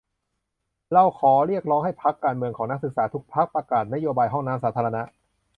[0.93, 5.03] เราขอเรียกร้องให้พรรคการเมืองของนักศึกษาทุกพรรค ประกาศนโยบายห้องน้ำสาธารณะ!